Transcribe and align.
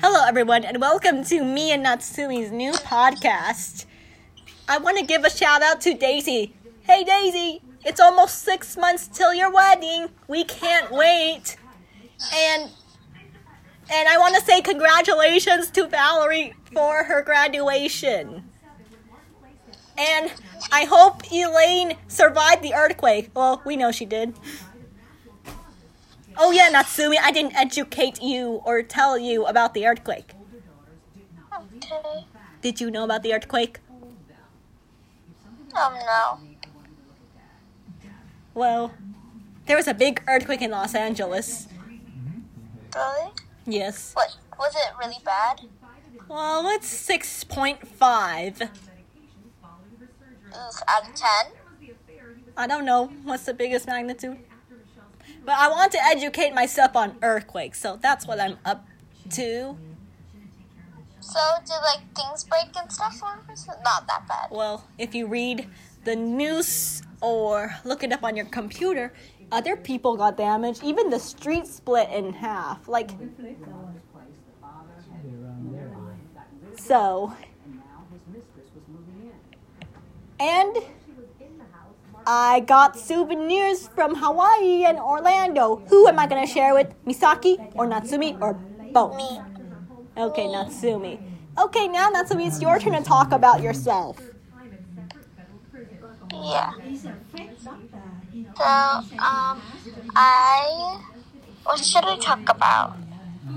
Hello, 0.00 0.24
everyone, 0.24 0.64
and 0.64 0.80
welcome 0.80 1.24
to 1.24 1.42
me 1.42 1.72
and 1.72 1.82
Natsumi's 1.82 2.52
new 2.52 2.70
podcast. 2.70 3.84
I 4.68 4.78
want 4.78 4.96
to 4.96 5.04
give 5.04 5.24
a 5.24 5.30
shout 5.30 5.60
out 5.60 5.80
to 5.80 5.94
Daisy. 5.94 6.54
Hey, 6.82 7.02
Daisy, 7.02 7.62
it's 7.84 7.98
almost 7.98 8.38
six 8.38 8.76
months 8.76 9.08
till 9.08 9.34
your 9.34 9.52
wedding. 9.52 10.06
We 10.28 10.44
can't 10.44 10.92
wait. 10.92 11.56
And 12.32 12.70
and 13.90 14.08
I 14.08 14.18
want 14.18 14.36
to 14.36 14.40
say 14.42 14.60
congratulations 14.60 15.68
to 15.72 15.88
Valerie 15.88 16.54
for 16.72 17.02
her 17.02 17.20
graduation. 17.20 18.44
And 19.98 20.30
I 20.70 20.84
hope 20.84 21.32
Elaine 21.32 21.96
survived 22.06 22.62
the 22.62 22.72
earthquake. 22.72 23.32
Well, 23.34 23.62
we 23.64 23.74
know 23.74 23.90
she 23.90 24.04
did. 24.04 24.34
Oh 26.40 26.52
yeah, 26.52 26.70
Natsumi, 26.70 27.16
I 27.20 27.32
didn't 27.32 27.56
educate 27.56 28.22
you 28.22 28.62
or 28.64 28.82
tell 28.82 29.18
you 29.18 29.44
about 29.44 29.74
the 29.74 29.86
earthquake. 29.86 30.34
Okay. 31.76 32.26
Did 32.62 32.80
you 32.80 32.92
know 32.92 33.02
about 33.02 33.24
the 33.24 33.34
earthquake? 33.34 33.80
Um, 35.74 35.94
no. 35.94 36.38
Well, 38.54 38.92
there 39.66 39.76
was 39.76 39.88
a 39.88 39.94
big 39.94 40.22
earthquake 40.28 40.62
in 40.62 40.70
Los 40.70 40.94
Angeles. 40.94 41.66
Really? 42.94 43.32
Yes. 43.66 44.12
What? 44.14 44.36
Was 44.58 44.74
it 44.74 44.92
really 44.98 45.20
bad? 45.24 45.62
Well, 46.28 46.68
it's 46.68 47.08
6.5. 47.08 48.62
Ugh, 50.52 50.74
out 50.88 51.08
of 51.08 51.14
10? 51.14 51.28
I 52.56 52.66
don't 52.66 52.84
know 52.84 53.06
what's 53.24 53.44
the 53.44 53.54
biggest 53.54 53.86
magnitude. 53.86 54.38
But 55.48 55.56
I 55.56 55.70
want 55.70 55.92
to 55.92 56.04
educate 56.04 56.52
myself 56.52 56.94
on 56.94 57.16
earthquakes, 57.22 57.80
so 57.80 57.98
that's 58.02 58.26
what 58.26 58.38
I'm 58.38 58.58
up 58.66 58.86
to. 59.30 59.78
So, 61.20 61.40
did 61.64 61.72
like 61.82 62.02
things 62.14 62.44
break 62.44 62.76
and 62.78 62.92
stuff, 62.92 63.18
or 63.22 63.42
was 63.48 63.66
it 63.66 63.76
not 63.82 64.06
that 64.08 64.28
bad? 64.28 64.48
Well, 64.50 64.86
if 64.98 65.14
you 65.14 65.26
read 65.26 65.66
the 66.04 66.14
news 66.14 67.00
or 67.22 67.74
look 67.86 68.04
it 68.04 68.12
up 68.12 68.24
on 68.24 68.36
your 68.36 68.44
computer, 68.44 69.14
other 69.50 69.74
people 69.74 70.18
got 70.18 70.36
damaged. 70.36 70.84
Even 70.84 71.08
the 71.08 71.18
street 71.18 71.66
split 71.66 72.10
in 72.10 72.34
half. 72.34 72.86
Like, 72.86 73.12
so. 76.76 77.32
And 80.38 80.76
I 82.30 82.60
got 82.60 82.98
souvenirs 82.98 83.88
from 83.88 84.14
Hawaii 84.14 84.84
and 84.84 84.98
Orlando. 84.98 85.76
Who 85.88 86.06
am 86.08 86.18
I 86.18 86.26
going 86.26 86.46
to 86.46 86.52
share 86.52 86.74
with? 86.74 86.92
Misaki 87.06 87.56
or 87.74 87.86
Natsumi 87.86 88.38
or 88.42 88.52
both? 88.92 89.16
Me. 89.16 89.40
Okay, 90.14 90.44
Natsumi. 90.44 91.18
Okay, 91.58 91.88
now 91.88 92.10
Natsumi, 92.10 92.46
it's 92.46 92.60
your 92.60 92.78
turn 92.78 92.92
to 92.92 93.02
talk 93.02 93.32
about 93.32 93.62
yourself. 93.62 94.20
Yeah. 96.30 96.72
So, 98.58 98.64
um, 98.64 99.62
I. 100.14 101.00
What 101.64 101.82
should 101.82 102.04
I 102.04 102.18
talk 102.18 102.46
about? 102.50 102.98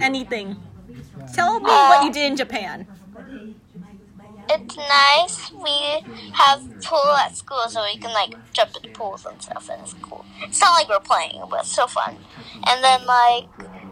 Anything. 0.00 0.56
Tell 1.32 1.60
me 1.60 1.70
what 1.70 2.04
you 2.04 2.12
did 2.12 2.32
in 2.32 2.36
Japan. 2.36 2.88
It's 4.48 4.76
nice. 4.76 5.50
We 5.52 6.02
have 6.32 6.62
pool 6.82 7.12
at 7.24 7.36
school, 7.36 7.64
so 7.68 7.82
we 7.82 7.96
can 7.98 8.12
like 8.12 8.34
jump 8.52 8.70
in 8.76 8.82
the 8.82 8.88
pools 8.88 9.24
and 9.26 9.40
stuff, 9.42 9.68
and 9.70 9.82
it's 9.82 9.94
cool. 9.94 10.24
It's 10.42 10.60
not 10.60 10.72
like 10.78 10.88
we're 10.88 11.00
playing, 11.00 11.42
but 11.50 11.60
it's 11.60 11.72
so 11.72 11.86
fun. 11.86 12.16
And 12.66 12.82
then 12.84 13.04
like, 13.06 13.48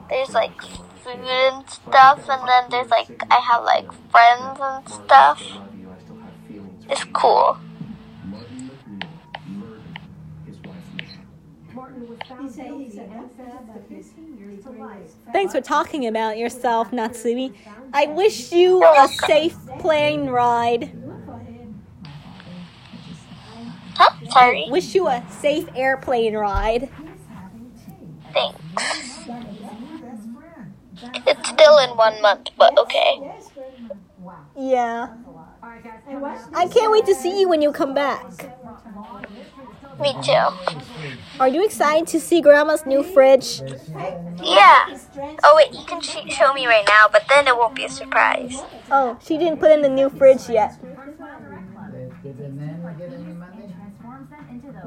there's 0.08 0.32
like 0.34 0.60
food 0.62 1.19
and 1.27 1.69
stuff, 1.69 2.28
and 2.28 2.47
then 2.48 2.64
there's 2.70 2.91
like 2.91 3.10
I 3.30 3.41
have 3.41 3.64
like 3.64 3.91
friends 4.10 4.58
and 4.62 4.88
stuff. 4.88 5.42
It's 6.88 7.05
cool. 7.12 7.58
Thanks 15.32 15.53
for 15.53 15.60
talking 15.60 16.06
about 16.06 16.38
yourself, 16.38 16.91
Natsumi. 16.91 17.53
I 17.93 18.06
wish 18.06 18.53
you 18.53 18.82
a 18.97 19.09
safe 19.09 19.59
plane 19.84 20.31
ride. 20.31 20.91
Huh? 23.97 24.17
Sorry. 24.31 24.65
Wish 24.71 24.95
you 24.95 25.09
a 25.09 25.22
safe 25.28 25.69
airplane 25.77 26.34
ride. 26.34 26.89
Thanks. 28.33 29.28
It's 31.27 31.49
still 31.50 31.77
in 31.78 31.91
one 31.99 32.23
month, 32.23 32.49
but 32.56 32.78
okay. 32.78 33.21
Yeah. 34.56 35.09
I 36.55 36.67
can't 36.67 36.91
wait 36.91 37.05
to 37.05 37.15
see 37.15 37.41
you 37.41 37.49
when 37.50 37.61
you 37.61 37.73
come 37.73 37.93
back. 37.93 38.25
Me 40.00 40.15
too. 40.23 40.94
Are 41.41 41.49
you 41.49 41.65
excited 41.65 42.06
to 42.09 42.21
see 42.21 42.41
Grandma's 42.41 42.87
new 42.87 43.03
fridge? 43.03 43.61
Yeah. 44.43 44.99
Oh 45.43 45.55
wait, 45.56 45.72
you 45.72 45.84
can 45.84 46.00
sh- 46.00 46.33
show 46.33 46.53
me 46.55 46.67
right 46.67 46.84
now, 46.87 47.09
but 47.11 47.25
then 47.28 47.49
it 47.49 47.56
won't 47.56 47.75
be 47.75 47.84
a 47.84 47.89
surprise. 47.89 48.62
Oh, 48.91 49.19
she 49.25 49.37
didn't 49.39 49.59
put 49.59 49.73
in 49.73 49.83
the 49.83 49.89
new 49.89 50.09
fridge 50.11 50.49
yet. 50.49 50.78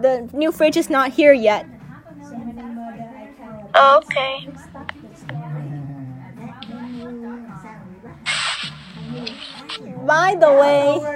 The 0.02 0.30
new 0.34 0.52
fridge 0.52 0.78
is 0.78 0.90
not 0.90 1.12
here 1.14 1.34
yet. 1.34 1.66
Okay. 3.76 4.48
By 10.08 10.36
the 10.40 10.54
way, 10.54 11.10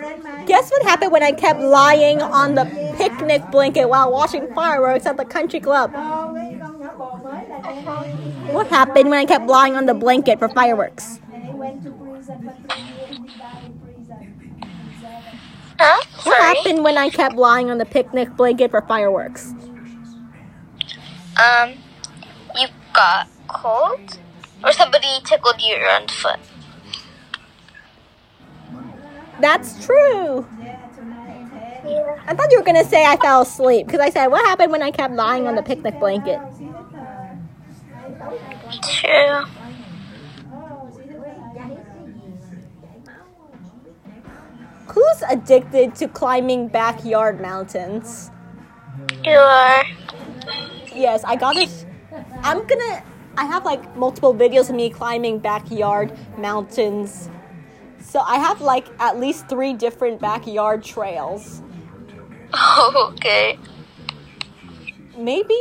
guess 0.46 0.70
what 0.72 0.84
happened 0.84 1.12
when 1.14 1.24
I 1.24 1.32
kept 1.32 1.60
lying 1.62 2.22
on 2.22 2.56
the 2.56 2.72
picnic 2.92 3.50
blanket 3.50 3.86
while 3.90 4.12
watching 4.12 4.50
fireworks 4.50 5.06
at 5.08 5.18
the 5.18 5.26
country 5.26 5.62
club? 5.62 5.96
What 8.52 8.68
happened 8.68 9.10
when 9.10 9.20
I 9.20 9.26
kept 9.26 9.48
lying 9.48 9.76
on 9.76 9.88
the 9.88 9.96
blanket 9.96 10.40
for 10.40 10.50
fireworks? 10.50 11.22
Huh? 15.80 16.02
What 16.24 16.42
happened 16.42 16.84
when 16.84 16.98
I 16.98 17.10
kept 17.10 17.36
lying 17.36 17.70
on 17.72 17.78
the 17.78 17.86
picnic 17.86 18.36
blanket 18.38 18.72
for 18.72 18.82
fireworks? 18.82 19.56
Um, 21.38 21.76
you 22.56 22.68
got 22.94 23.30
cold, 23.48 24.20
or 24.64 24.72
somebody 24.74 25.22
tickled 25.24 25.62
you 25.62 25.76
around 25.78 26.10
the 26.10 26.14
foot. 26.14 26.40
That's 29.42 29.84
true. 29.84 30.46
I 32.28 32.36
thought 32.36 32.52
you 32.52 32.60
were 32.60 32.64
gonna 32.64 32.86
say 32.86 33.06
I 33.06 33.18
fell 33.18 33.42
asleep 33.42 33.88
because 33.88 34.00
I 34.00 34.10
said, 34.10 34.28
What 34.28 34.46
happened 34.46 34.72
when 34.72 34.84
I 34.84 34.92
kept 34.92 35.14
lying 35.14 35.48
on 35.48 35.56
the 35.56 35.64
picnic 35.64 36.00
blanket? 36.00 36.40
True. 39.02 39.44
Who's 44.88 45.24
addicted 45.30 45.96
to 45.96 46.08
climbing 46.08 46.68
backyard 46.68 47.42
mountains? 47.42 48.30
You 49.24 49.38
are. 49.38 49.84
Yes, 50.94 51.24
I 51.24 51.36
got 51.36 51.56
this. 51.56 51.86
I'm 52.44 52.66
gonna. 52.68 53.04
I 53.38 53.46
have 53.46 53.66
like 53.66 53.96
multiple 53.96 54.34
videos 54.34 54.70
of 54.70 54.76
me 54.76 54.90
climbing 54.90 55.40
backyard 55.40 56.12
mountains. 56.38 57.30
So 58.02 58.20
I 58.22 58.38
have 58.38 58.62
like 58.62 58.92
at 59.00 59.18
least 59.20 59.48
three 59.48 59.74
different 59.74 60.22
backyard 60.22 60.84
trails. 60.84 61.62
Oh, 62.54 63.12
okay. 63.14 63.60
Maybe 65.18 65.56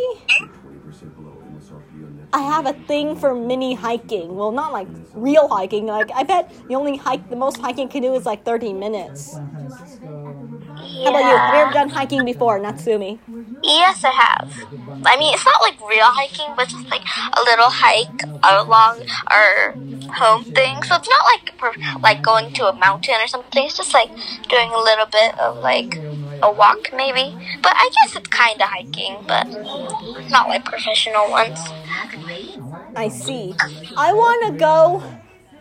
I 2.32 2.40
have 2.42 2.66
a 2.66 2.72
thing 2.72 3.16
for 3.16 3.34
mini 3.34 3.74
hiking. 3.74 4.34
Well, 4.36 4.52
not 4.52 4.72
like 4.72 4.88
real 5.14 5.48
hiking. 5.48 5.86
Like 5.86 6.10
I 6.14 6.22
bet 6.24 6.52
the 6.68 6.74
only 6.76 6.96
hike, 6.96 7.28
the 7.28 7.36
most 7.36 7.58
hiking 7.58 7.88
can 7.88 8.02
do 8.02 8.14
is 8.14 8.26
like 8.26 8.44
30 8.44 8.72
minutes. 8.72 9.40
How 11.04 11.10
about 11.10 11.24
you? 11.24 11.38
Have 11.38 11.54
you 11.54 11.60
ever 11.60 11.72
done 11.72 11.90
hiking 11.90 12.24
before, 12.24 12.58
Natsumi? 12.60 13.20
Yes, 13.62 14.04
I 14.04 14.10
have. 14.10 14.50
I 15.04 15.16
mean, 15.16 15.34
it's 15.34 15.44
not 15.46 15.60
like 15.62 15.80
real 15.80 16.04
hiking, 16.12 16.54
but 16.56 16.68
just 16.68 16.90
like 16.90 17.02
a 17.36 17.40
little 17.42 17.68
hike 17.70 18.22
along 18.42 19.02
our 19.28 19.78
home 20.16 20.44
thing. 20.54 20.82
So 20.82 20.96
it's 20.96 21.08
not 21.08 21.24
like 21.34 21.56
per- 21.58 21.80
like 22.02 22.22
going 22.22 22.52
to 22.54 22.66
a 22.68 22.78
mountain 22.78 23.14
or 23.20 23.26
something. 23.26 23.64
It's 23.64 23.76
just 23.76 23.94
like 23.94 24.10
doing 24.48 24.70
a 24.70 24.78
little 24.78 25.06
bit 25.06 25.38
of 25.38 25.58
like 25.62 26.02
a 26.42 26.52
walk, 26.52 26.90
maybe. 26.94 27.36
But 27.62 27.72
I 27.76 27.90
guess 27.94 28.16
it's 28.16 28.28
kind 28.28 28.60
of 28.60 28.68
hiking, 28.68 29.24
but 29.26 29.46
not 30.30 30.48
like 30.48 30.64
professional 30.64 31.30
ones. 31.30 31.74
I 32.94 33.08
see. 33.08 33.56
I 33.96 34.12
want 34.12 34.52
to 34.52 34.58
go 34.58 35.04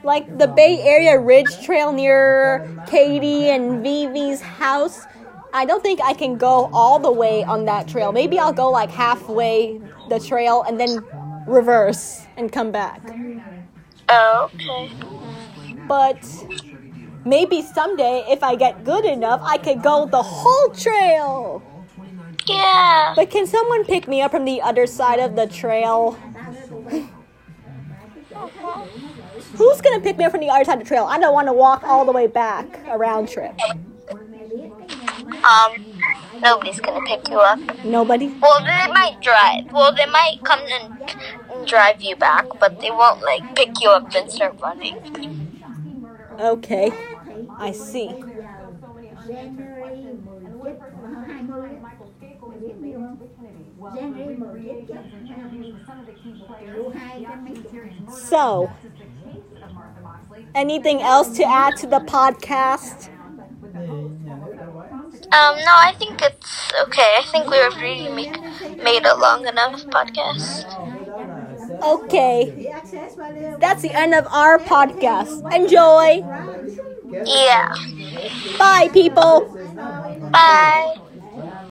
like 0.03 0.27
the 0.37 0.47
Bay 0.47 0.81
Area 0.81 1.19
Ridge 1.19 1.59
Trail 1.61 1.91
near 1.93 2.65
Katie 2.85 3.49
and 3.49 3.83
Vivi's 3.83 4.41
house. 4.41 5.07
I 5.53 5.65
don't 5.65 5.81
think 5.81 5.99
I 6.01 6.13
can 6.13 6.37
go 6.37 6.69
all 6.71 6.99
the 6.99 7.11
way 7.11 7.43
on 7.43 7.65
that 7.65 7.87
trail. 7.87 8.11
Maybe 8.11 8.37
I'll 8.37 8.53
go 8.53 8.69
like 8.69 8.91
halfway 8.91 9.81
the 10.09 10.19
trail 10.19 10.63
and 10.67 10.79
then 10.79 11.03
reverse 11.47 12.25
and 12.37 12.51
come 12.51 12.71
back. 12.71 13.01
Oh, 14.09 14.51
okay. 14.53 14.91
But 15.87 16.23
maybe 17.25 17.61
someday, 17.61 18.25
if 18.29 18.43
I 18.43 18.55
get 18.55 18.83
good 18.83 19.05
enough, 19.05 19.41
I 19.43 19.57
could 19.57 19.81
go 19.81 20.05
the 20.05 20.21
whole 20.21 20.69
trail. 20.69 21.63
Yeah. 22.47 23.13
But 23.15 23.29
can 23.29 23.45
someone 23.47 23.85
pick 23.85 24.07
me 24.07 24.21
up 24.21 24.31
from 24.31 24.45
the 24.45 24.61
other 24.61 24.85
side 24.87 25.19
of 25.19 25.35
the 25.35 25.47
trail? 25.47 26.17
Who's 29.55 29.81
gonna 29.81 29.99
pick 29.99 30.17
me 30.17 30.25
up 30.25 30.31
from 30.31 30.41
the 30.41 30.49
other 30.49 30.63
side 30.63 30.73
of 30.73 30.79
the 30.79 30.85
trail? 30.85 31.05
I 31.05 31.19
don't 31.19 31.33
want 31.33 31.47
to 31.47 31.53
walk 31.53 31.83
all 31.83 32.05
the 32.05 32.11
way 32.11 32.27
back 32.27 32.79
a 32.87 32.97
round 32.97 33.29
trip. 33.29 33.59
Um, 35.43 35.85
nobody's 36.41 36.79
gonna 36.79 37.01
pick 37.05 37.27
you 37.29 37.39
up. 37.39 37.59
Nobody. 37.83 38.27
Well, 38.27 38.59
they 38.59 38.91
might 38.91 39.17
drive. 39.21 39.71
Well, 39.71 39.93
they 39.95 40.05
might 40.05 40.39
come 40.43 40.59
and, 40.59 41.67
drive 41.67 42.01
you 42.01 42.15
back, 42.15 42.45
but 42.59 42.79
they 42.79 42.89
won't 42.91 43.21
like 43.21 43.43
pick 43.55 43.81
you 43.81 43.89
up 43.89 44.13
and 44.15 44.31
start 44.31 44.55
running. 44.61 44.97
Okay, 46.39 46.91
I 47.57 47.71
see. 47.71 48.15
So, 58.09 58.71
anything 60.55 61.01
else 61.01 61.35
to 61.37 61.43
add 61.43 61.75
to 61.77 61.87
the 61.87 61.99
podcast? 61.99 63.08
Um, 65.31 65.55
no, 65.57 65.71
I 65.75 65.93
think 65.97 66.21
it's 66.21 66.71
okay. 66.83 67.15
I 67.19 67.23
think 67.31 67.49
we've 67.49 67.75
really 67.81 68.07
make, 68.15 68.39
made 68.83 69.05
a 69.05 69.15
long 69.17 69.45
enough 69.47 69.89
podcast. 69.89 70.75
Okay, 71.81 72.55
that's 73.59 73.81
the 73.81 73.93
end 73.93 74.13
of 74.13 74.25
our 74.31 74.59
podcast. 74.59 75.43
Enjoy. 75.53 76.23
Yeah. 77.25 77.67
Bye, 78.57 78.89
people. 78.93 79.51
Bye. 80.31 80.95